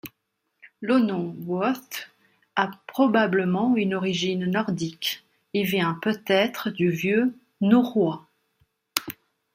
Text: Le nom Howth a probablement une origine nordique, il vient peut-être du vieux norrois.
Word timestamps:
Le 0.79 0.97
nom 0.97 1.35
Howth 1.47 2.09
a 2.55 2.71
probablement 2.87 3.75
une 3.75 3.93
origine 3.93 4.49
nordique, 4.49 5.23
il 5.53 5.67
vient 5.67 5.99
peut-être 6.01 6.71
du 6.71 6.89
vieux 6.89 7.35
norrois. 7.61 8.25